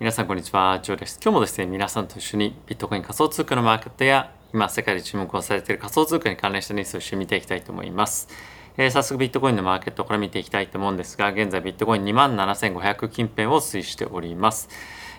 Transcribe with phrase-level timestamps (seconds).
[0.00, 1.18] 皆さんこんにちは、ジョーです。
[1.20, 8.28] 今日もですね、皆さんと一緒にビットコイン仮想通貨のマーケットや今世界で注目をされている仮想通貨に関連したニュースを一緒に見ていきたいと思います。
[8.76, 14.68] えー、早速ビットコインのマーケットから見ていきたいと思うんですが、現在ビットコイン27,500近辺を推移しております。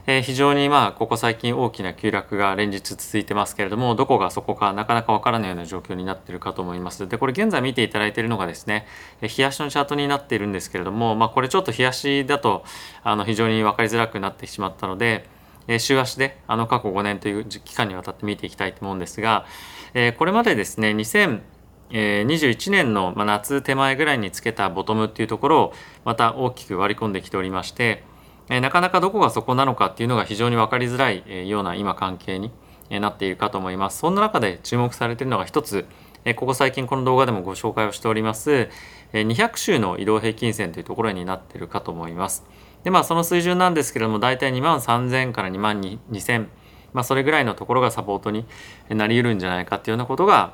[0.08, 7.08] えー、非常にまあここ最近大きな急落が連日続いてますけれどもどこがそこかなかなかわからないような状況になっているかと思います。
[7.08, 8.88] でこれ現在見ていただいているのがですね
[9.22, 12.64] 冷やしのチャートになっているんですけれども、まあ、これちょっと冷やしだと
[13.04, 15.26] あの非常に分かりづらくなってしまったので
[15.70, 19.46] え週足であの過去5年という期間にわたって見ていきたいと思うんですが、
[19.94, 25.74] えこれまでですね2021年の夏手前ぐらいにつけたボトムっていうところを
[26.06, 28.04] また大きく割り込んできておりまして
[28.50, 32.52] えなかなかどこがそこなのかっていうのが非常に分かりづらい、えような今関係に
[32.90, 34.00] なっているかと思います。
[34.00, 35.86] そんな中で注目されているのが一つ、
[36.26, 38.70] えここ最近この動画でもご紹介をしております、
[39.14, 42.46] え200週の移動平均線というところになっているかと思います。
[42.84, 46.48] でまあその水準なんですけれども大体2万3000から2万2000
[46.94, 48.46] まあそれぐらいのところがサポートに
[48.90, 50.54] なり得るんじゃないかっていうようなことが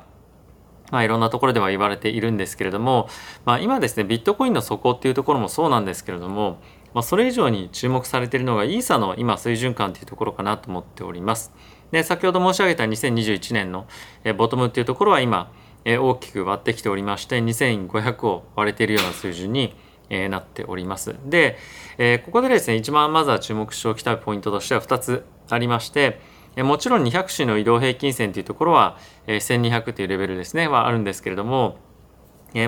[0.90, 3.08] まあ、いろんなところでは言われているんですけれども、
[3.44, 6.60] まあ、今ですねビットコインの底っていうところもそうなんですけれども、
[6.96, 11.52] まあ、それ以上に注目されているのがイーサの今水準感というところかなと思っております。
[11.90, 13.86] で先ほど申し上げた2021年の
[14.24, 15.52] えボトムっていうところは今
[15.84, 19.74] え大きく割ってきておりまして2500を割れているような水準に
[20.08, 21.14] えなっております。
[21.26, 21.58] で、
[21.98, 26.18] えここでですね一番まずは注目しておきたいポイントとしては2つありまして
[26.56, 31.76] もちろん200種の移動平均線というところは1200というレベルですねはあるんですけれども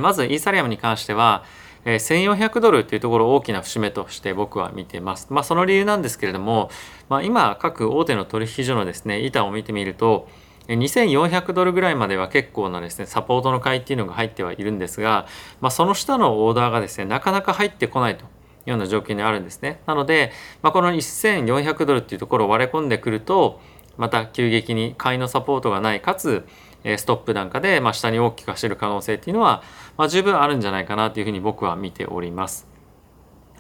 [0.03, 1.45] まずイーサリアムに関しては
[1.85, 5.29] 1400ドルというところを大きな節目として僕は見ています。
[5.31, 6.71] まあ、その理由なんですけれども、
[7.09, 10.29] まあ、今各大手の取引所のですね板を見てみると
[10.69, 15.27] 2400ドルぐらいまでは結構なですねサポートの買いっていうのが入ってはいるんですが、
[15.61, 18.27] まあ、その下のオーダーがですねなかなか入ってこないとい
[18.67, 19.81] うような状況にあるんですね。
[19.87, 20.33] なので、
[20.63, 23.61] まあ、この1400ドルっていうところを割れ込んでくると
[23.97, 26.47] また急激に買いのサポートがないかつ
[26.85, 29.63] ストップなんかで、まあ、下に大きく走る可能性っていうのは、
[29.97, 32.67] まあ、十分あるんじゃないかなというふうに僕は見ております。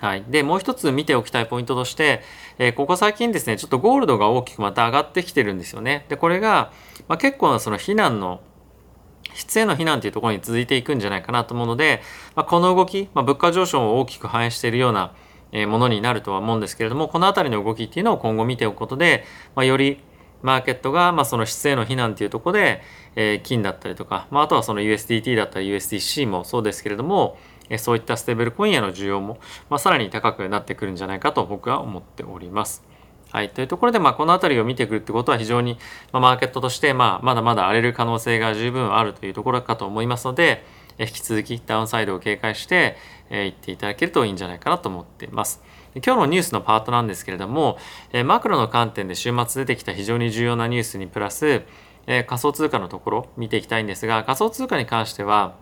[0.00, 0.24] はい。
[0.28, 2.22] で、もう一つ見ておきたいポイントとして、
[2.58, 6.06] えー、ここ最近ですね、ちょっとゴールドが大きくまた上がってきてるんですよね。
[6.08, 6.70] で、これが、
[7.08, 8.40] まあ、結構なその避難の
[9.34, 12.02] 質への避難というところに続いていくんじゃないかなと思うので、
[12.36, 15.12] まあ、この動き、まあ、物価上昇を大きく反映しているような
[15.66, 20.00] ものになるとは思うんですけれども、この辺りの動きっていうのを今後見ておくことで、まあ、より
[20.42, 22.82] マーケットが、まあ、その質への避難というところで、
[23.16, 27.36] えー、金だったりとか、まあ、あとはその USDT だったり USDC もそうですけれども、
[27.68, 29.38] えー、そういったステーブルコインへの需要も、
[29.68, 32.84] まあ、さらに高くなってくるんじゃないかと僕は思っております。
[33.30, 33.50] はい。
[33.50, 35.76] というところで、まあ、この辺りを見てくるってことは非常に、
[36.12, 40.64] まあ、マーケットとして、まあ、まだまだ荒れる可能性が十分あるというところかと思いますので、
[40.98, 42.96] 引き続きダウンサイドを警戒して、
[43.30, 45.62] えー、行っていただけるといいんじゃないかなと思っています。
[45.94, 47.78] 今日のニュースのパートなんですけれども、
[48.12, 51.62] え、マクロの観点で週末出てきた非常に重要なニュースにプラス、
[52.06, 55.56] え、仮想通貨のところ見ていきたいんですが、仮想通貨に関しては、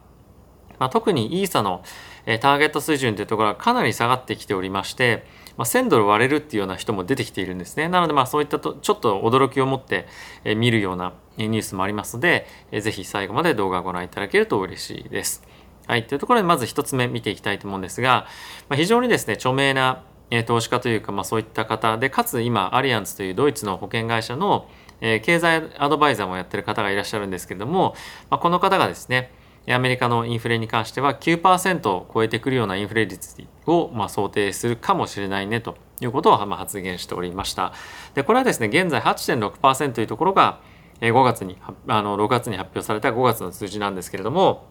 [0.78, 1.82] まあ、特にイーサの、
[2.26, 5.24] え、ターゲット水準というところがかなり下がってきておりまして、
[5.56, 7.88] まあ、1000ドル割れるっていうような人も出てきているんですね。
[7.88, 10.06] なので、まあそういったとちょっと驚きを持って、
[10.44, 15.42] え見るようなニュースもありますので、え、ぜひ最後まで動画をご覧いただけると嬉しいです。
[15.86, 16.06] はい。
[16.06, 18.26] というところで、まず一つ目見ていきたいと思うんですが、
[18.68, 24.68] まあ、非常にですね、著名なえ投資家というか、まあ、そういった方で、かつ今、アリアンツというドイツの保険会社の
[25.00, 27.94] え経済アドバイザーもやってる方がいらっしゃるんですけれども、
[28.30, 29.30] まあ、この方がですね、
[29.68, 33.36] アメリカのインフレに関しては9%を超えてくるようなインフレ率
[33.66, 37.72] をまあ想定するかもしれないねということをまあ発言しておりました。
[38.14, 40.60] で、これはですね、現在8.6%というところが
[41.00, 44.64] 5月に、あの6月に発表された5月の数字なんですけれども、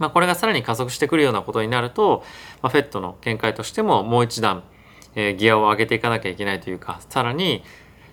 [0.00, 2.24] まあ、これがさらに加速してくるようなことになると、
[2.62, 4.64] まあ、フェットの見解としてももう一段、
[5.14, 7.62] えー、ギアを上げていかなきゃいけないというかさらに、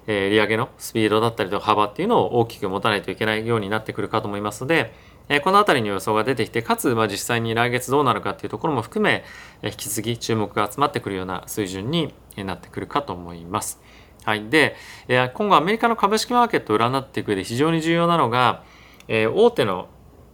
[0.05, 4.93] えー、利上げのスピードだったりとか幅っていうのを大きく持たないといけないようになってくるかと思いますので、
[5.29, 9.23] えー、この辺りの予想が出てきてかつ、まあ、実際に来月どうなるかっていうところも含め、
[9.61, 13.79] えー、引き続き注目が集まってくるような水準になってくるかと思います。
[14.25, 14.75] はい、で、
[15.07, 18.63] え今後アメリカの株式マーケットを占っていく上で非常に重要なのが、
[19.07, 19.87] え大手の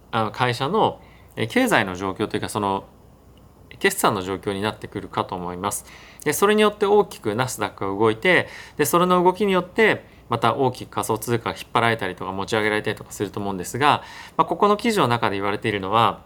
[0.10, 1.00] あの会社の
[1.36, 2.86] 経済の状況というかその
[3.80, 5.86] 決算の状況になってくるかと思います。
[6.24, 8.48] でそれによって大きくナスダックが動いて
[8.78, 14.04] でそれの動きによってまた大きく仮想通貨が引っ張られたりとか持ち上げられたりとかすると思うんですが、
[14.38, 16.24] まあ、ここの記事の中で言われているのは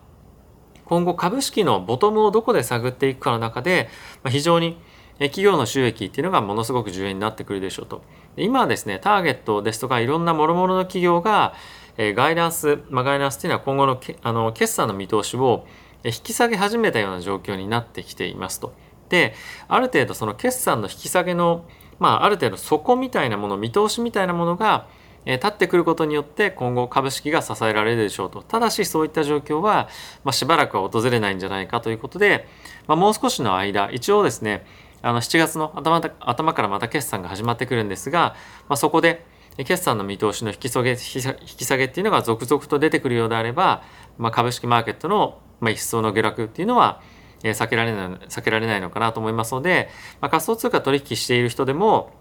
[0.85, 3.89] 今後株式のボトムをどこで探っていくかの中で、
[4.23, 4.77] まあ、非常に
[5.19, 8.03] 企業の収益っていうのがものすごく重要になってくるでしょうと。
[8.37, 11.55] 今はですねターゲットですとかいろんな諸々の企業が
[11.97, 15.65] えガイダンス、まあ、ガイダンスというのは今後のけあの決算の見通しを
[16.03, 18.73] 引き下げ始めたような状況になってきていますと。
[19.09, 19.33] で
[19.67, 21.65] ある程度その決算の引き下げの
[21.99, 24.87] まあ、ある程度底みたいなもの見通しみたいなものが
[25.25, 29.89] え立ってくることによって今後株式が支えられるでしょうとただしそういった状況は、
[30.23, 32.47] まあ、しばらくは訪れないんじゃないかということで、
[32.87, 34.65] まあ、もう少しの間一応ですね
[35.01, 38.35] あの7月の頭頭からまた決算が始まってくるんですが、
[38.69, 39.25] まあ、そこで
[39.57, 43.83] 決算の見通しの引き下げ引き下げっていうのが続々と出てくるようであれば、
[44.17, 47.01] まあ、株式マーケットの、まあ、一層の下落っていうのは
[47.41, 49.89] 避けられない避けられないのかなと思いますので、
[50.21, 52.11] まあ、仮想通貨取引している人でも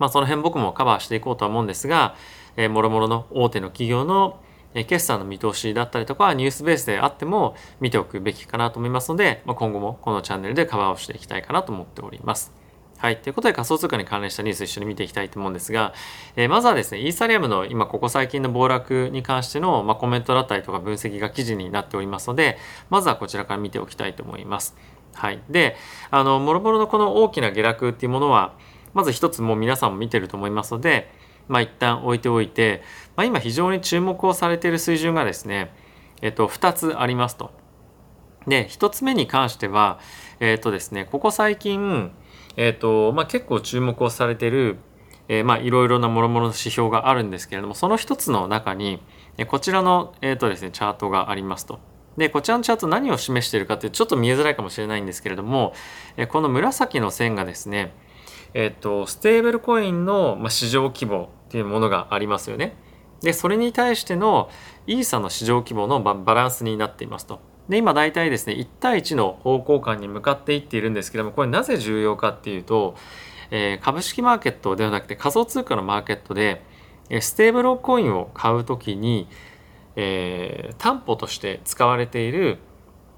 [0.00, 2.16] まあ、その辺僕もカバーしていこうとは思うんですが、
[2.56, 4.40] えー、もろもろの大手の企業の
[4.74, 12.59] 決算の見通しだったりとかニュースベースであっても見ておくべきかなと思いますので、まあ、今後もこのチャンネルでカバーをしていきたいかなと思っております。
[13.00, 13.16] はい。
[13.16, 15.94] ということで仮想通貨に関連したニュース一緒に見ていきたいと思うんですが、
[16.36, 22.58] えー、まずはですね、イーサリアムの今ここ最近の暴落に関しての、まあ、コメントだったりとか分析が記事になっておりますので、
[22.90, 24.76] まずはこちらから見ておきたいと思います。
[25.14, 25.40] はい。
[25.48, 25.76] で、
[26.10, 28.54] あの、もろもろのこの大きな下落っていうものは、
[28.92, 31.10] まず一つもう皆さんも見てると思いますので、
[31.48, 32.82] まあ、一旦置いておいて、
[33.16, 35.72] まあ、今非常に注目をされている水準がですね、
[36.20, 37.50] えっと、2つありますと。
[38.46, 40.00] で1つ目に関しては、
[40.38, 42.12] えっとですね、ここ最近、
[42.62, 44.76] えっとまあ、結構注目をされている、
[45.28, 49.00] え、まあいろいろなもろもろの指標があるんですけれどもその一つの中に
[49.48, 51.80] こちらの、えーとですね、チャートがありますと。
[52.16, 55.72] でこちらのチャート何を示しているかってちょっと見えづらいかもしれないんですけれども
[56.28, 57.94] この紫の線がですね
[58.54, 62.74] えっと、ステーブルコインの、ま、市場規模っていうものがありますよね。
[63.22, 64.48] で、それに対しての
[64.86, 67.40] イーサの市場規模のバランスになっていますと。
[67.70, 72.96] で、今大体ですね、1対1の方向感に向かっていっているんですけども、これなぜ重要かっていうと、
[73.52, 76.64] えー、株式マーケットではなくて仮想通貨のマーケットで、
[77.20, 79.28] ステーブルコインを買うときに、
[79.94, 82.58] えー、担保として使われている、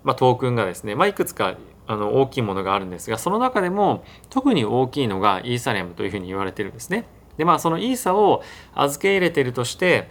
[0.04, 1.56] まあ、トークンがですね、まあ、いくつか
[1.86, 7.04] あの大きいものがあるんですがその中でも特に大きいのがイーサリアムというふうに言われてるんですね。
[7.36, 8.42] でまあそのイーサを
[8.74, 10.08] 預け入れてるとして、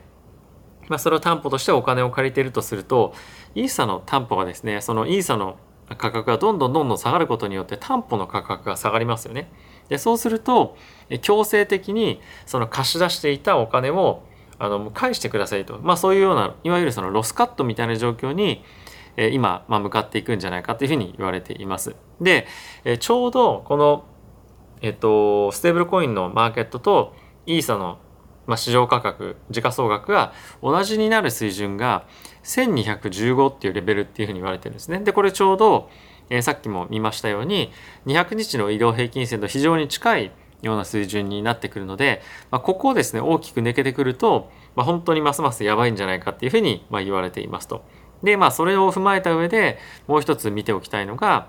[0.91, 3.13] まあ、それを担保としてお金を借りているとすると
[3.55, 5.57] イーサの担保がですねそのイーサの
[5.87, 9.51] 価格がどんどんどんどん下がることによって担保の価格が下がりますよね。
[9.89, 10.77] でそうすると
[11.21, 14.23] 強制的にその貸し出していたお金を
[14.59, 18.63] あの返してくださいと、まあ、そういうようないわゆるそのロスカットみたいな状況に
[19.17, 21.95] え今、まあ、向かっていくんじゃないかというふうに言われています。
[22.19, 22.47] で、
[22.85, 24.05] えちょうどこの、
[24.81, 27.13] えっと、ステーブルコインのマーケットと
[27.45, 27.99] イーサの、
[28.51, 32.03] まあ、市場価格時価総額が同じになる水準が
[32.43, 34.99] 1215っていうレベルっていうふうに言われてるんですね。
[34.99, 35.89] でこれちょうど、
[36.29, 37.71] えー、さっきも見ましたように
[38.07, 40.31] 200日の移動平均線と非常に近い
[40.61, 42.21] ような水準になってくるので、
[42.51, 47.85] まあ、ここをですね大きく抜けてくると、まあ、本当にますますやばいんじゃないかっていうふうにまあ言われていますと。
[48.21, 51.47] で、まあ、それを踏まえた上でもう一つ見ておきたいのが、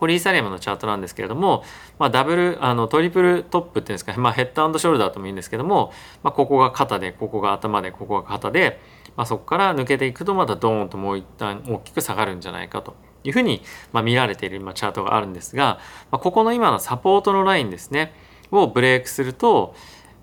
[0.00, 1.62] これイーサリアムのチャートなんですけれども、
[1.98, 5.92] まあ、ダブルあのトリプルトップっていうんですか、まあ、ヘッドショルダーともいいんですけども、
[6.22, 8.80] まあ、ここが肩でここが頭でここが肩で、
[9.14, 12.94] まあ、そこから抜けていくとまたドーンともう一旦大きく下がるんじゃないかと
[13.24, 13.60] いうふうに、
[13.92, 15.78] まあ、見られている今チャートがあるんですが、
[16.10, 18.14] まあ、ここの今のサポートのラインですね
[18.50, 19.74] をブレイクすると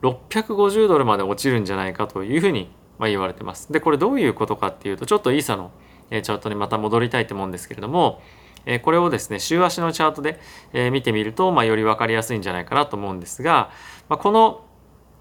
[0.01, 3.71] 650ドルまで落ちるんじゃないかというふうにまあ、言われてます。
[3.71, 5.71] でこれどういうことかっていうとちょっとイーサの
[6.09, 8.21] チャートにまた戻りたいと思うんですけれども
[8.83, 10.39] これをですね週足のチャートで
[10.91, 13.71] 見てみると、まあ、より分かりやすいんじゃないかなと思うんですが、
[14.09, 14.65] まあ、この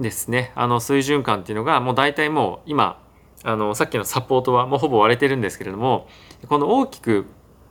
[0.00, 3.02] ですねあの水準感っていうのがもう大体もう今
[3.44, 6.08] あのさっきのサポートはもうほぼ割れてるんですけれども
[6.48, 7.26] この大きく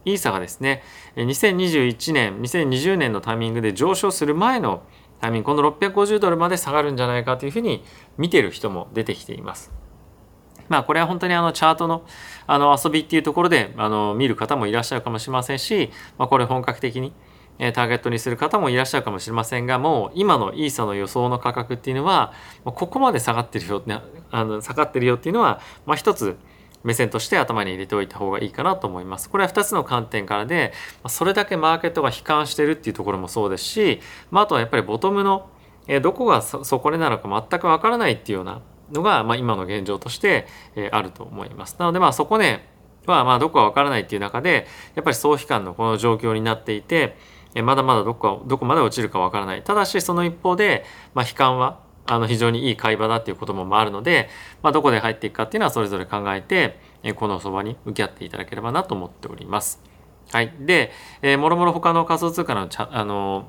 [0.05, 0.83] イーサがですね
[1.15, 4.83] 2021年2020年のタイミングで上昇する前の
[5.19, 7.83] タイミングこの650ドルまで下がるんじゃないかというふうに
[8.17, 9.71] 見てる人も出てきています。
[10.69, 12.03] まあこれは本当にあのチャートの
[12.47, 17.13] あの遊びっていうところであの見る方もいらっしゃるかもしれませんし、まあ、これ本格的に
[17.57, 23.83] ターゲットにする方もいらっしゃるかもしれませんがもう今のイーサの予想の価格っていうのはここまで下がってるよ
[24.31, 26.37] あの下がってるよっていうのは、まあ、一つ
[26.83, 29.27] 目線として頭に入れておいた方がいいかなと思います。
[29.29, 30.71] これは2つの観点からで
[31.07, 35.49] それだけマーケットが悲観してるっていうところもそうですし、まあ、あとはやっぱりボトムの
[36.01, 38.61] どこが底根なのか全くわからないっていうような
[38.91, 41.75] のが、まあ、今の現状として、えあると思います。
[41.79, 42.67] なのでまあそこね
[43.05, 47.15] はまあどこかわからないっていう中でやっぱり総悲観のこの状況になっていて
[47.63, 54.29] まだまだどこどこまで落ちるかわからないただしその一方で、まあ、悲観はあの非常にいい買い場だっていうこともあるので、
[54.61, 56.79] まあ、どこで入っていくかっていうのはそれぞれ考えて
[57.15, 59.81] このそばに向き合っていただければなと思っております。
[60.31, 63.45] はい、で、えー、もろもろ他の仮想通貨のあの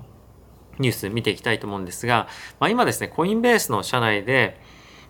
[0.79, 2.29] ニュース見ていきたいと思うんですが、
[2.61, 4.61] まあ、今ですねコインベースの社内で、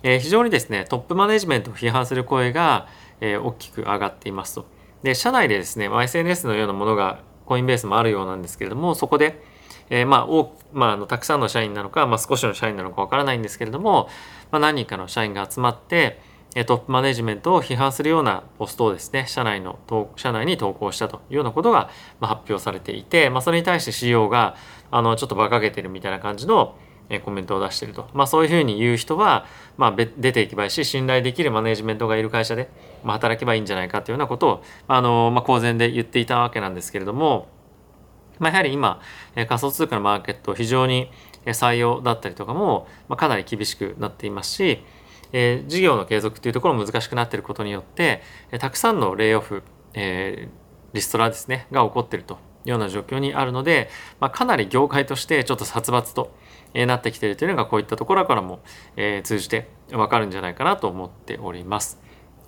[0.02, 2.88] えー、非常にですねトップマネジメントを批判する声が、
[3.20, 4.66] えー、大きく上がっていますと。
[5.02, 9.42] で社内でですね、まあ、SNS のようなものがコインベースもあるようなんですけれどもそこで、
[9.88, 14.08] えー、まあ多まあ、あのたくさんの社員なのか、まあ、少しの社員なのかわからないんですけれども、
[14.50, 16.20] まあ、何人かの社員が集まって
[16.64, 19.78] トップマネジメントを批判するようなポストをですね社内の
[20.16, 24.56] 社内に投稿したというようなことが発表されていて、まあ、それに対して CEO が
[24.90, 26.76] あのちょっと馬鹿げてるみたいな感じの
[27.24, 29.46] コメントを出してると、まあ、そういうふうに言う人は、
[29.76, 32.68] まあ、出ていけばいいし信頼できるマネジメントがいる会社で、
[33.04, 37.48] まあ、働けばいいんじゃないかというようなことをあの、まあ、公然で言っていたわけなんですけれども、
[38.38, 39.00] まあ、やはり今
[39.34, 41.10] 仮想通貨のマーケット非常に
[41.44, 44.82] 採用だったりとかも、まあ、かなり厳しくなっていますし、
[45.32, 49.62] えー、事業の継続というところも難しくなっていることによって、えたくさんのレイオフ、
[49.94, 52.38] えー、リストラですねが起こっていると。
[52.66, 53.88] ような状況にあるので、
[54.20, 56.34] まあ、かなり業界としてちょっと殺伐と
[56.74, 58.60] なってきているというのがこういったところからも、
[59.22, 61.98] 通じてわかるんじゃないかなと思っております。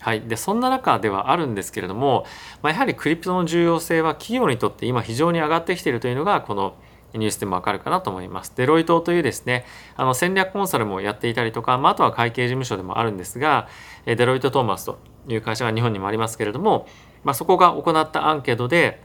[0.00, 2.24] はい、でそんな中ではあるんですけれども、
[2.62, 6.76] まあ、やはりクリプトの重要性は企業にとって今非常に上がってきているというのがこの
[7.14, 8.52] ニュースでもわかるかなと思います。
[8.54, 9.64] デロイトというですね、
[9.96, 13.66] あの戦略コンサルもやっていたりとか、まあ、あとは会計事務所でもあるんですが、
[14.04, 16.86] デロイト・トーマスという会社が日本にもありますけれども、
[17.24, 19.02] まあ、そこが行ったアンケートで、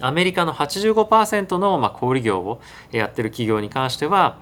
[0.00, 2.60] アメリカの85%のまあ小売業を
[2.92, 4.38] やってる企業に関しては、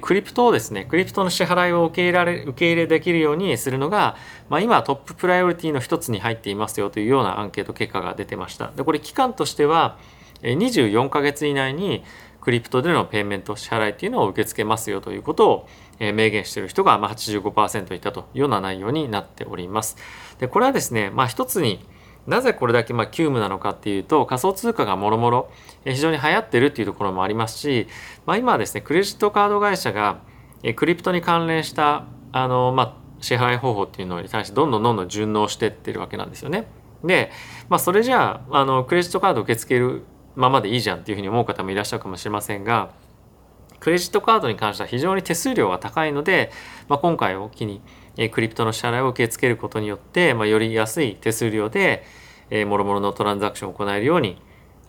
[0.00, 4.16] クリプトをですね、クリプトの支払いを受け入れられ受け入れできるようにするのが、
[4.48, 8.70] まあ、今トッププライオリティの一つに入っていますよというようなアンケート結果が出てました。
[8.76, 9.98] でこれ期間としては、
[10.42, 12.04] 24ヶ月以内に
[12.40, 15.68] クリプトでのペイメント支払いっていうのを受け付けますよということを
[16.00, 19.96] 明言している人が85%いたというような内容になっております。
[20.40, 21.84] でこれはですね、まあ、一つに
[22.26, 25.50] なぜこれだけまあ急務なのかっていうと仮想通貨がもろもろ
[25.84, 27.88] 非常に流行ってるっていうところもありますし、
[28.26, 30.20] まあ、今はですねクレジットカード会社が
[30.76, 36.66] クリプトに関連したあの、まあ、支払い方法っていうのに対してどんどんどんどん順応してってるわけなんですよね。
[37.04, 37.32] で、
[37.68, 40.04] まあ、それじゃああのクレジットカード受け付ける
[40.36, 42.90] ままでいいじゃんっていうふうに思う方もいらっしゃるかもしれませんが
[43.80, 46.52] クレジットカードに関しては非常に手数料が高いので、
[46.88, 47.82] まあ、今回を機に
[48.32, 52.04] crypto の支払いを受け付けることによって、まあ、より安い手数料で
[52.66, 54.40] もろもろのトランザクションを行えるように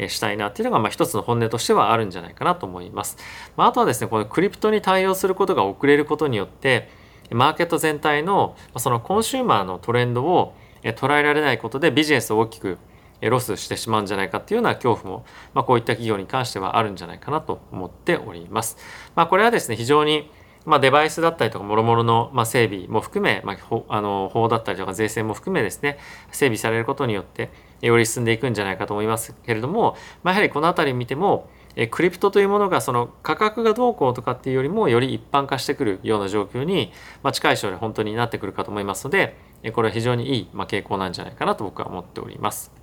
[0.08, 3.18] したいなっていうのがまあ一つの本音としてはあるんじゃないかなと思います。
[3.56, 6.90] まあ、あとはですねこの crypto に対応することが遅れることによって
[7.32, 10.54] マーケット全体のそのコンシューマーのトレンドを
[10.84, 12.78] 捉えられないことでビジネスを大きく
[13.22, 18.78] ロスしてしまうんじゃないかっていうような恐怖も、まあ、こういった企業に関してはあるんじゃないかなと思っております。
[19.16, 20.30] まあ、これはですね非常に
[20.66, 25.98] まあ、デバイスだったりとか、もろもろの、まあ、整備も含め、まあ、あの法だったりとか税制も含めですね、
[26.32, 27.50] 整備されることによって、
[27.82, 36.92] より進んでいくんじゃないかと思いますけれども、まあ、やはりこの辺り見ても、えクリプトというものがその価格がどうこうとかっていうよりもより一般化してくるような状況に、
[37.24, 39.36] ま、近い将来本当になってくるかと思いますので
[39.74, 42.83] これは非常にいい、ま、傾向なんじゃないかなと僕は思っております。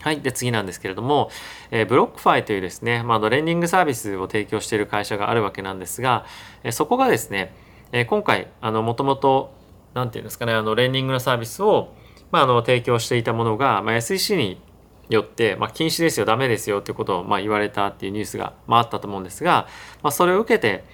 [0.00, 0.20] はい。
[0.20, 1.30] で、次なんですけれども、
[1.70, 6.24] えー、ブロックファイというですね、まあ、レンディングサービスを提供している会社があるわけなんですが、
[6.62, 7.54] えー、そこがですね、
[7.92, 9.52] えー、今回、あの、もともと、
[9.94, 11.94] なんていうんですかね、あの、レンディングのサービスを、
[12.30, 14.60] まあ、あの、提供していたものが、まあ、SEC に
[15.08, 19.66] よって、まあ、禁止ですよ、ダメですよということを、まあ、言われたっていうニュースが、まあ、あったと思うんですが、
[20.02, 20.84] まあ、それを受けて、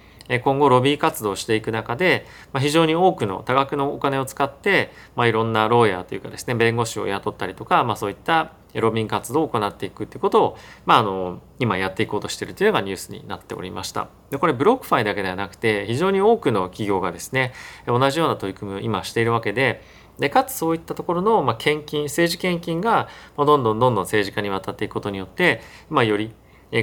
[0.43, 14.09] 今後ロビー活動をしていく中で、まあ、非常に多くの多額のお金を使って、まあ、いろんな lawyer というかですね弁護士を雇ったりとか、まあ、そういったロビー活動を行っていくっていうことを、まあ、あの今やっていこうとしているというのがニュースになっておりました。
[14.31, 17.53] でこれブロックファイだけではなくて非常に多くの企業がですね
[17.87, 19.81] 同じような取り組みを今しているわけで
[20.19, 26.33] でかつそういったところの、まあ、献金政治献金が、まあ、どんどんどんどん政治家に渡っていくことによって、まあ、より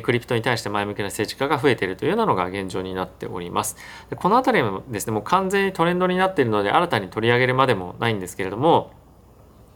[0.03, 3.77] crypto に対して前向きな政治家が増えているというようなのが現状になっております。
[4.11, 8.93] でこの辺りもですねもう完全にトレンドになっているので新たに取り上げるまでもないんですけれども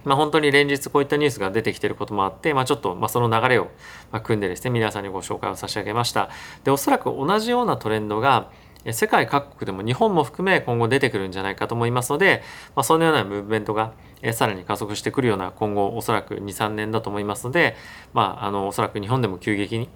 [0.06, 3.68] まあ、本当に連日こういったニュースが出てきていることもあって、まあ、ちょっとまあその流れを
[4.22, 6.30] 組んでですね皆さんにご紹介を差し上げました
[6.62, 8.50] でおそらく同じようなトレンドが
[8.92, 12.42] 世界各国でも日本も含め今後出てくるんじゃないかと思いますので、
[12.74, 13.92] まあ、そのようなムーブメントが
[14.32, 17.76] さらに加速してくるような今後おそらく23年だと思いますので、
[18.12, 19.88] まあ、あのおそらく日本でも急激に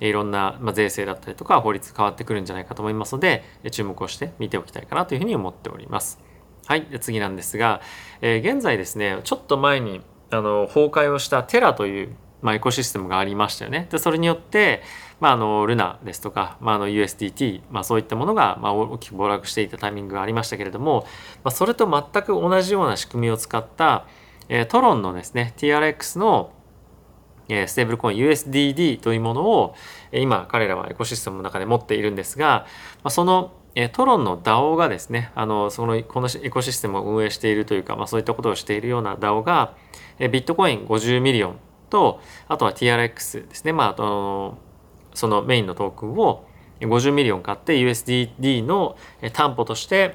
[0.00, 6.20] いろんな、税制だったりとか法律変わってくるんじゃないかと思いますので注目をして見ておきたいかなというふうに思っております。
[6.66, 7.80] はい、で次なんですが、
[8.20, 13.88] えー、現在ですねちょっと前にあの崩壊をしたテラという、まあ、エコシステムがありましたよね。
[13.90, 14.82] でそれによって、
[15.20, 21.06] まあ、あのルナですとか、まあ、あの USDT、まあ、そういったものが、まあ、大きく暴落していたタイミングがありましたけれども、
[21.44, 24.06] まあ、それと全く同じような仕組みを使った、
[24.48, 26.52] えー、トロンのですね TRX の
[27.48, 29.74] ステーブルコイン USDD というものを
[30.12, 32.66] 今彼らはエコシステムの中で持っているんですが
[33.08, 33.54] その
[33.92, 39.74] トロンの DAO がですねあのそのこのエコシステムを運営しているというか、まあ、そういったことをしているような DAO が
[40.18, 41.58] ビットコイン50 million
[41.88, 44.58] とあとは TRX ですね、まあ、あの
[45.18, 46.46] そのメインのトークンを
[46.80, 48.96] 50 million 買って USDD の
[49.32, 50.14] 担保として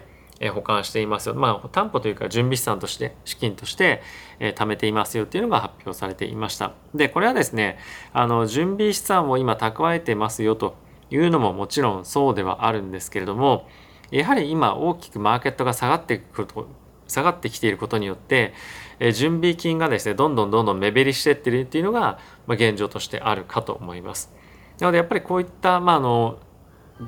[0.54, 1.36] 保管していますよ。
[1.36, 4.02] まあ担保というか準備資産として資金として
[4.40, 6.72] 貯めていますよっていうのが発表されていました。
[6.96, 7.80] でこれはですね
[8.14, 10.76] あの準備資産を今蓄えてますよと
[11.12, 13.68] いうのももちろんそうではあるんですけれども
[14.10, 16.68] やはり今大きくマーケットが下がってくると
[17.08, 18.54] 下がってきていることによって
[19.14, 24.43] 準備金がですねどんどんどんどん目減りしてってるっていうのが現状としてあるかと思います。
[24.80, 26.40] なのでやっぱりこういった、まあ、あの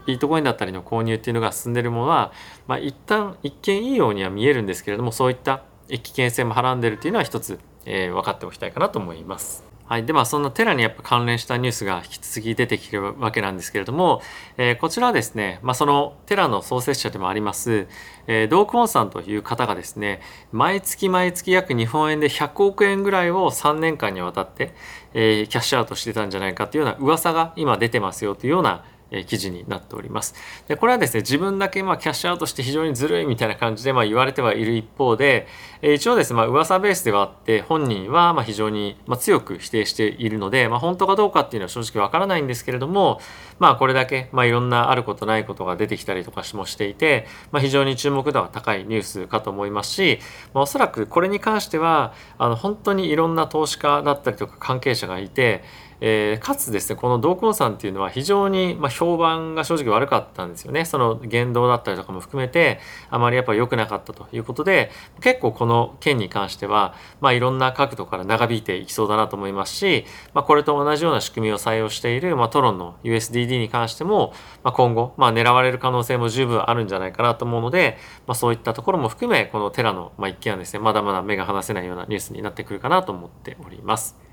[0.05, 2.31] ビートコインだったりの購入っていうのが進んでいるものは、
[2.67, 9.75] まあ、一旦一見いいようには見えるんですけれどもそういった危険性もはらんでるっていうのは一つ、えー、分かっておきたいかなと思います。
[9.87, 10.05] はい。
[10.05, 14.23] で、まあ、そんなテラにやっぱ関連したニュースが引き続き出てきてるわけなんですけれども、
[14.57, 17.87] えー、こちらはですね、まあ、そのテラの創設者でもあります、
[18.25, 24.73] えー、ドークモンさんという方がですね、毎月毎月約日本円で100億円ぐらいを3年間にわたって、
[25.17, 30.35] えー、キャッシュアウトしてたんじゃないかというような噂が今出てますよというようなえ記事になっております。
[30.67, 35.47] でこれはですね自分だけまあキャッシュアウトして非常にずるいみたいな感じでまあ言われてはいる一方で、
[35.81, 43.19] え一応ですねまあ噂ベースではあって本人はま非常にま強く否定しているので、まあ、本当かどうかっていうのは正直わからないんですけれども
[43.59, 50.19] まあこれだけまあいろんなあることないことが出てきたりとかもしていて、まあ、非常に注目度は高いニュースかと思いますし、
[50.53, 55.63] まあ、おそらくこれに関してはあの本当にいろんな投資家だったりとか関係者がいて
[56.07, 74.31] えー、かつですねこの同梱さんっていうのは非常に、まあ、評判が正直悪かったんですよねその言動だったりとかも含めてあまりやっぱり良くなかったということで結構この件に関しては、まあ、いろんな角度から長引いていきそうだなと思いますし、まあ、これと同じような仕組みを採用している、まあ、トロンの USDD に関しても、
[74.63, 77.97] まあ、今後、まあ、狙われる可能性も十分あるんじゃないかなと思うので、
[78.27, 84.24] まあ、そういったところも含めこのテラの、まあ、一件はですねまだまだ目が離せないようなニュースになってくるかなと思っております。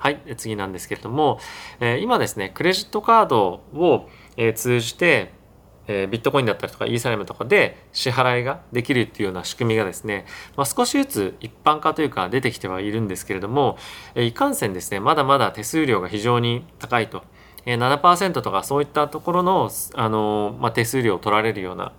[0.00, 1.38] はい、次なんですけれども、
[1.78, 5.34] え、今ですね、クレジットカードを、え、通じて、
[5.86, 10.24] え、ビットコインだったりとかイーサリアムとかで支払いができるっていうような仕組みがですね、
[10.56, 13.76] まあ、少しずつ一般化というか出てきてはいるんですけれども、
[14.14, 17.22] え、いかんせんですね、まだまだ手数料が非常に高いと。
[17.66, 21.92] え、7%とかそういったところの、あのまあ、手数料を取られるような、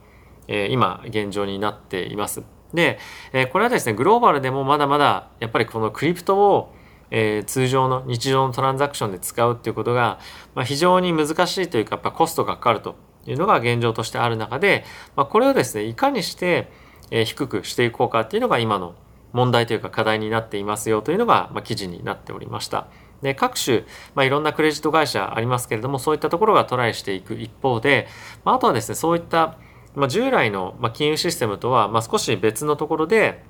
[0.48, 2.42] え今現状になっています。
[2.74, 2.98] で、
[3.32, 6.74] えこれはですねグローバルでもまだまだやっぱりこのクリプトを
[7.12, 10.20] えー、通常の日常のトランザクションで使うっていうことが、
[10.56, 12.96] まあ、非常に難しいというかやっぱコストがかかると
[13.28, 16.72] いうのが現状としてある中で、まあ、これをですねいかにして、
[17.12, 18.96] えー、低くしていこうかっていうのが今の
[19.34, 22.88] 問題というか課題になっていますよというのが、まあ、記事になっておりました。
[23.22, 23.84] で各種、
[24.16, 28.08] まあ、いろんなクレジット会社ありますけれどもそういったところがトライしていく一方で、
[28.44, 29.58] まあ、あとはですねそういった、
[29.96, 33.44] まあ、従来の、まあ、金融システムとは、まあ、少し別のところで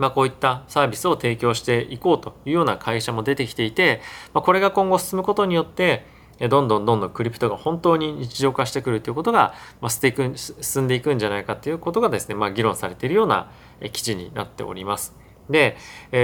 [0.00, 4.00] まあ、こういったサービスを提供していこうというような会社も出てきていて、
[4.34, 6.04] まあ、これが今後進むことによって
[6.48, 13.50] どんどんどんどんクリプトが本当に日常化してくるということが、まあ、進んでいくんじゃないかということがですね、まあ、議論されているような
[13.92, 15.14] 記事になっております。
[15.50, 15.76] で、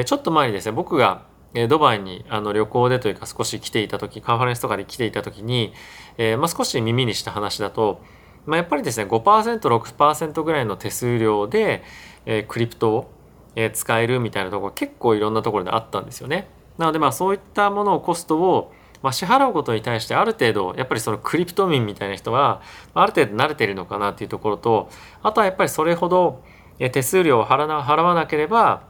[0.06, 1.24] ちょっと前にですね僕が
[1.68, 5.74] ドバイにあの旅行でというか少し来ていた時カンファレンスとかで来ていた時に、
[6.18, 8.02] えー、まあ、少し耳にした話だと、
[8.46, 11.82] まあ、やっぱりですね 5%6% ぐらいの手数料で、
[12.24, 13.15] えー、クリプトを
[13.57, 16.49] え使えるみたいなところ結構いろんなところであったんですよね。
[16.79, 22.62] なのでまあそういったものをコストをまあ、支払うことに対してある程度やっぱりそのクリプト民みたいな人は
[22.95, 24.88] ある程度慣れてるのかなっていうところと
[25.23, 26.42] あとはやっぱりそれほど
[26.79, 28.83] 手数料を払わなければ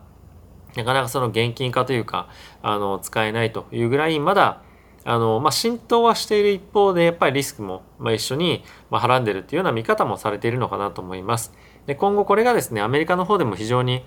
[0.74, 2.28] なかなかその現金化というか
[2.62, 4.62] あの使えないというぐらいまだ
[5.04, 11.52] あの、まあ、浸透はしている一方でやっぱりリスクも、まあ、一緒に、まはらんでるっていうような見方もされているのかなと思います。
[11.86, 14.02] で今後これがですねアメリカの方でも非常に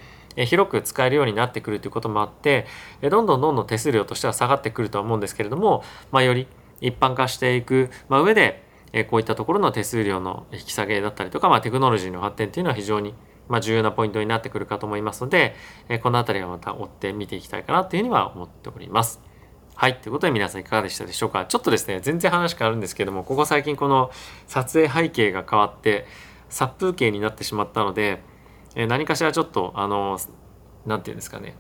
[0.46, 2.66] 広く使えるようになってくるということもあって
[3.02, 6.48] どんどんどんどん手数料としては下がってくるとは思うんですけれども、まあ、より
[6.82, 8.64] 一般化していく、まあ、上で
[9.10, 13.14] こういったところの手数料の引き下げだったりとか、まあ、テクノロジーの発展というのは非常に
[13.48, 15.56] ま重要なポイントになってくるかと思いますので、
[16.04, 19.22] この辺りはまた追って見ていきたいかなというふうには思っております。
[19.74, 19.96] はい。
[19.96, 21.46] ということで皆さんいかがでしたでしょうか？
[21.46, 24.12] ちょっとですね、全然話変わるんですけども、ここ最近この
[24.46, 26.06] 撮影背景が変わって、
[26.50, 28.22] 殺風景になってしまったので、
[28.76, 30.20] え何かしらちょっと、あの、
[30.86, 31.56] 何て言うんですかね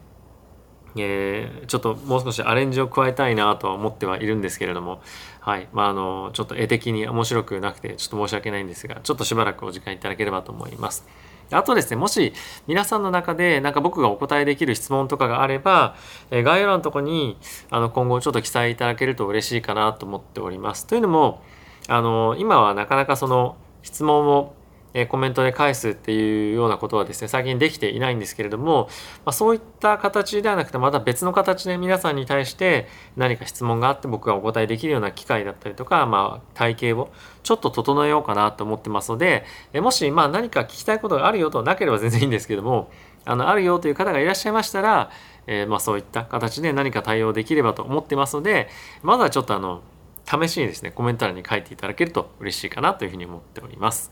[0.95, 5.01] えー、ちょっともう少しアレンジを加えたいなとは思ってはいるんですけれども、
[5.39, 5.67] はい。
[5.71, 11.05] まあ、あの、ちょっと絵的に面白くなくて、ちょっと申し訳ないんですが、ちょっとしばらくお時間いただければと思います。
[11.51, 12.33] あとですね、もし
[12.67, 15.95] 皆さんの中でなんか僕がお答えできる質問とかがあれば、
[16.29, 17.37] え概要欄のとこに
[17.71, 20.85] あの今後ちょっと記載いただけると嬉しいかなと思っております。
[20.85, 21.41] というのも、
[21.87, 24.53] あの、今はなかなかその質問を
[24.93, 28.89] えコメントで返すっていうようなことはですね最近できていないんですけれども、
[29.25, 37.11] まあ、そういった形ではなくてまた別の形で皆さんに対して何か質問があって僕がお答えできるような機会だったりとか、まあ、体系を
[37.43, 42.91] ちょっと整えようかなと思ってますので、えもしまあ何か聞きたいことがあるよとなければ全然いいんですけども
[43.25, 45.11] あのあるよという方がいらっしゃいましたら、
[45.47, 48.69] えー、まあそういった形で何か対応できればと思ってますので
[49.03, 49.81] まずはちょっとあの
[50.25, 54.11] 試しにですねコメント欄に書いていただけると嬉しいかなというふうに思っております。